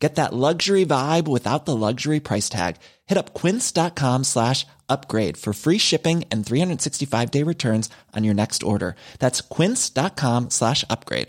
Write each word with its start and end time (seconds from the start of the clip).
Get 0.00 0.14
that 0.14 0.32
luxury 0.32 0.86
vibe 0.86 1.28
without 1.28 1.66
the 1.66 1.76
luxury 1.76 2.20
price 2.20 2.48
tag. 2.48 2.76
Hit 3.06 3.18
up 3.18 3.34
quince.com 3.34 4.24
slash 4.24 4.66
upgrade 4.88 5.36
for 5.36 5.52
free 5.52 5.78
shipping 5.78 6.24
and 6.32 6.44
365 6.44 7.30
day 7.30 7.44
returns 7.44 7.90
on 8.16 8.24
your 8.24 8.34
next 8.34 8.62
order. 8.62 8.94
That's 9.18 9.42
quince.com 9.42 10.48
slash 10.48 10.84
upgrade. 10.88 11.28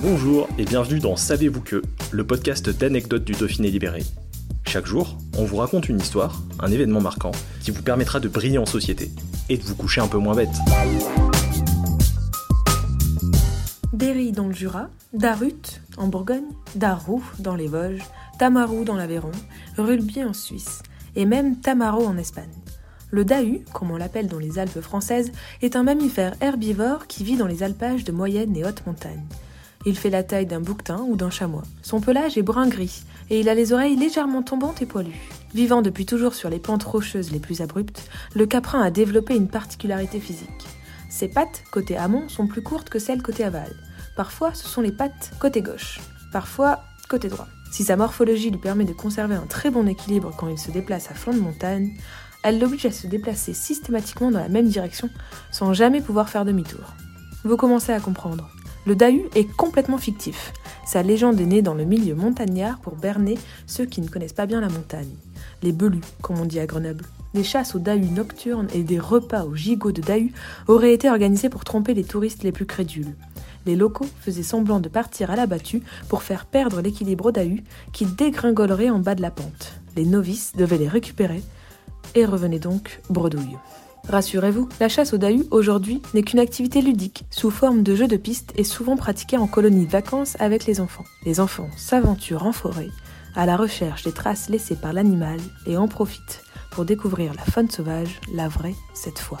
Bonjour 0.00 0.48
et 0.58 0.64
bienvenue 0.64 0.98
dans 0.98 1.16
Savez-vous 1.16 1.60
que, 1.62 1.80
le 2.10 2.26
podcast 2.26 2.68
d'anecdotes 2.68 3.24
du 3.24 3.32
Dauphiné 3.32 3.70
libéré. 3.70 4.02
Chaque 4.66 4.86
jour, 4.86 5.16
on 5.38 5.44
vous 5.44 5.56
raconte 5.56 5.88
une 5.88 5.98
histoire, 5.98 6.42
un 6.58 6.70
événement 6.70 7.00
marquant, 7.00 7.30
qui 7.62 7.70
vous 7.70 7.82
permettra 7.82 8.18
de 8.18 8.28
briller 8.28 8.58
en 8.58 8.66
société 8.66 9.10
et 9.48 9.56
de 9.56 9.62
vous 9.62 9.76
coucher 9.76 10.00
un 10.00 10.08
peu 10.08 10.18
moins 10.18 10.34
bête. 10.34 10.50
Derry 14.04 14.32
dans 14.32 14.48
le 14.48 14.52
Jura, 14.52 14.90
Darut 15.14 15.80
en 15.96 16.08
Bourgogne, 16.08 16.52
Darroux 16.74 17.24
dans 17.38 17.54
les 17.54 17.68
Vosges, 17.68 18.04
Tamarou 18.38 18.84
dans 18.84 18.96
l'Aveyron, 18.96 19.30
Rulby 19.78 20.22
en 20.22 20.34
Suisse, 20.34 20.82
et 21.16 21.24
même 21.24 21.56
Tamaro 21.56 22.04
en 22.04 22.18
Espagne. 22.18 22.52
Le 23.10 23.24
dahu, 23.24 23.64
comme 23.72 23.90
on 23.90 23.96
l'appelle 23.96 24.28
dans 24.28 24.38
les 24.38 24.58
Alpes 24.58 24.82
françaises, 24.82 25.32
est 25.62 25.74
un 25.74 25.84
mammifère 25.84 26.34
herbivore 26.42 27.06
qui 27.06 27.24
vit 27.24 27.38
dans 27.38 27.46
les 27.46 27.62
alpages 27.62 28.04
de 28.04 28.12
moyenne 28.12 28.54
et 28.58 28.66
haute 28.66 28.86
montagne. 28.86 29.24
Il 29.86 29.96
fait 29.96 30.10
la 30.10 30.22
taille 30.22 30.44
d'un 30.44 30.60
bouquetin 30.60 31.00
ou 31.08 31.16
d'un 31.16 31.30
chamois. 31.30 31.64
Son 31.80 32.02
pelage 32.02 32.36
est 32.36 32.42
brun-gris 32.42 33.04
et 33.30 33.40
il 33.40 33.48
a 33.48 33.54
les 33.54 33.72
oreilles 33.72 33.96
légèrement 33.96 34.42
tombantes 34.42 34.82
et 34.82 34.86
poilues. 34.86 35.30
Vivant 35.54 35.80
depuis 35.80 36.04
toujours 36.04 36.34
sur 36.34 36.50
les 36.50 36.58
pentes 36.58 36.84
rocheuses 36.84 37.32
les 37.32 37.40
plus 37.40 37.62
abruptes, 37.62 38.10
le 38.34 38.44
caprin 38.44 38.82
a 38.82 38.90
développé 38.90 39.34
une 39.34 39.48
particularité 39.48 40.20
physique. 40.20 40.66
Ses 41.08 41.28
pattes, 41.28 41.62
côté 41.70 41.96
amont, 41.96 42.28
sont 42.28 42.46
plus 42.46 42.60
courtes 42.60 42.90
que 42.90 42.98
celles 42.98 43.22
côté 43.22 43.44
aval. 43.44 43.72
Parfois, 44.16 44.54
ce 44.54 44.68
sont 44.68 44.80
les 44.80 44.92
pattes 44.92 45.32
côté 45.40 45.60
gauche, 45.60 46.00
parfois 46.32 46.84
côté 47.08 47.28
droit. 47.28 47.48
Si 47.72 47.82
sa 47.82 47.96
morphologie 47.96 48.50
lui 48.50 48.58
permet 48.58 48.84
de 48.84 48.92
conserver 48.92 49.34
un 49.34 49.46
très 49.46 49.70
bon 49.70 49.88
équilibre 49.88 50.32
quand 50.36 50.48
il 50.48 50.58
se 50.58 50.70
déplace 50.70 51.10
à 51.10 51.14
flanc 51.14 51.32
de 51.34 51.40
montagne, 51.40 51.92
elle 52.44 52.60
l'oblige 52.60 52.86
à 52.86 52.92
se 52.92 53.08
déplacer 53.08 53.52
systématiquement 53.52 54.30
dans 54.30 54.38
la 54.38 54.48
même 54.48 54.68
direction 54.68 55.10
sans 55.50 55.72
jamais 55.72 56.00
pouvoir 56.00 56.28
faire 56.28 56.44
demi-tour. 56.44 56.94
Vous 57.42 57.56
commencez 57.56 57.92
à 57.92 57.98
comprendre. 57.98 58.48
Le 58.86 58.94
Dahu 58.94 59.24
est 59.34 59.50
complètement 59.56 59.98
fictif. 59.98 60.52
Sa 60.86 61.02
légende 61.02 61.40
est 61.40 61.46
née 61.46 61.62
dans 61.62 61.74
le 61.74 61.84
milieu 61.84 62.14
montagnard 62.14 62.78
pour 62.78 62.96
berner 62.96 63.38
ceux 63.66 63.86
qui 63.86 64.02
ne 64.02 64.08
connaissent 64.08 64.34
pas 64.34 64.46
bien 64.46 64.60
la 64.60 64.68
montagne. 64.68 65.16
Les 65.62 65.72
belus, 65.72 66.02
comme 66.22 66.38
on 66.38 66.44
dit 66.44 66.60
à 66.60 66.66
Grenoble. 66.66 67.04
Des 67.32 67.42
chasses 67.42 67.74
aux 67.74 67.78
Dahu 67.80 68.04
nocturnes 68.10 68.68
et 68.72 68.82
des 68.82 69.00
repas 69.00 69.44
aux 69.44 69.56
gigots 69.56 69.90
de 69.90 70.02
Dahu 70.02 70.32
auraient 70.68 70.92
été 70.92 71.10
organisés 71.10 71.48
pour 71.48 71.64
tromper 71.64 71.94
les 71.94 72.04
touristes 72.04 72.44
les 72.44 72.52
plus 72.52 72.66
crédules 72.66 73.14
les 73.66 73.76
locaux 73.76 74.06
faisaient 74.20 74.42
semblant 74.42 74.80
de 74.80 74.88
partir 74.88 75.30
à 75.30 75.36
la 75.36 75.46
battue 75.46 75.82
pour 76.08 76.22
faire 76.22 76.46
perdre 76.46 76.80
l'équilibre 76.80 77.26
au 77.26 77.32
Dahu 77.32 77.64
qui 77.92 78.06
dégringolerait 78.06 78.90
en 78.90 78.98
bas 78.98 79.14
de 79.14 79.22
la 79.22 79.30
pente. 79.30 79.74
Les 79.96 80.04
novices 80.04 80.52
devaient 80.56 80.78
les 80.78 80.88
récupérer 80.88 81.42
et 82.14 82.24
revenaient 82.24 82.58
donc 82.58 83.00
bredouille. 83.10 83.56
Rassurez-vous, 84.08 84.68
la 84.80 84.88
chasse 84.88 85.14
au 85.14 85.18
Dahu 85.18 85.44
aujourd'hui 85.50 86.02
n'est 86.12 86.22
qu'une 86.22 86.38
activité 86.38 86.82
ludique, 86.82 87.24
sous 87.30 87.50
forme 87.50 87.82
de 87.82 87.94
jeu 87.94 88.06
de 88.06 88.16
piste 88.16 88.52
et 88.56 88.64
souvent 88.64 88.96
pratiquée 88.96 89.38
en 89.38 89.46
colonie 89.46 89.86
de 89.86 89.90
vacances 89.90 90.36
avec 90.40 90.66
les 90.66 90.80
enfants. 90.80 91.04
Les 91.24 91.40
enfants 91.40 91.70
s'aventurent 91.76 92.46
en 92.46 92.52
forêt, 92.52 92.90
à 93.34 93.46
la 93.46 93.56
recherche 93.56 94.04
des 94.04 94.12
traces 94.12 94.50
laissées 94.50 94.76
par 94.76 94.92
l'animal 94.92 95.40
et 95.66 95.76
en 95.76 95.88
profitent 95.88 96.42
pour 96.70 96.84
découvrir 96.84 97.32
la 97.34 97.44
faune 97.44 97.70
sauvage, 97.70 98.20
la 98.34 98.48
vraie 98.48 98.74
cette 98.92 99.18
fois. 99.18 99.40